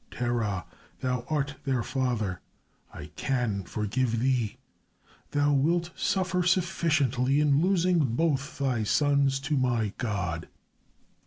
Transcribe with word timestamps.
Terah, 0.09 0.65
thou 1.01 1.25
art 1.29 1.57
their 1.63 1.83
father. 1.83 2.39
I 2.91 3.11
can 3.15 3.61
forgive 3.65 4.19
thee; 4.19 4.57
thou 5.29 5.53
wilt 5.53 5.91
suffer 5.95 6.41
sufficiently 6.41 7.39
in 7.39 7.61
losing 7.61 7.99
both 7.99 8.57
thy 8.57 8.81
sons 8.81 9.39
to 9.41 9.55
my 9.55 9.93
god." 9.99 10.47